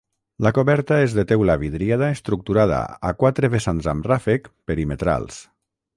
La 0.45 0.51
coberta 0.57 0.97
és 1.07 1.13
de 1.17 1.25
teula 1.31 1.57
vidriada 1.65 2.09
estructurada 2.15 2.79
a 3.11 3.15
quatre 3.21 3.53
vessants 3.57 3.91
amb 3.93 4.09
ràfec 4.13 4.51
perimetrals. 4.73 5.39